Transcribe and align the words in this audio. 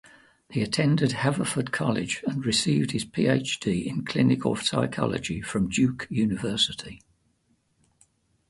He 0.49 0.63
attended 0.63 1.11
Haverford 1.11 1.71
College 1.71 2.23
and 2.25 2.43
received 2.43 2.89
his 2.89 3.05
PhD 3.05 3.85
in 3.85 4.03
clinical 4.03 4.55
psychology 4.55 5.41
from 5.43 5.69
Duke 5.69 6.07
University. 6.09 7.03